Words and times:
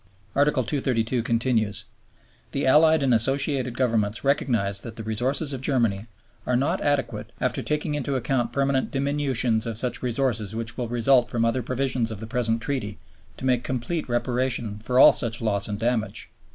Article 0.33 0.63
232 0.63 1.21
continues: 1.21 1.85
"The 2.53 2.65
Allied 2.65 3.03
and 3.03 3.13
Associated 3.13 3.77
Governments 3.77 4.23
recognize 4.23 4.81
that 4.81 4.95
the 4.95 5.03
resources 5.03 5.53
of 5.53 5.61
Germany 5.61 6.07
are 6.47 6.55
not 6.55 6.81
adequate, 6.81 7.31
after 7.39 7.61
taking 7.61 7.93
into 7.93 8.15
account 8.15 8.51
permanent 8.51 8.89
diminutions 8.89 9.67
of 9.67 9.77
such 9.77 10.01
resources 10.01 10.55
which 10.55 10.75
will 10.75 10.87
result 10.87 11.29
from 11.29 11.45
other 11.45 11.61
provisions 11.61 12.09
of 12.09 12.19
the 12.19 12.25
present 12.25 12.63
Treaty, 12.63 12.97
to 13.37 13.45
make 13.45 13.63
complete 13.63 14.09
reparation 14.09 14.79
for 14.79 14.97
all 14.97 15.13
such 15.13 15.39
loss 15.39 15.67
and 15.67 15.77
damage." 15.77 16.31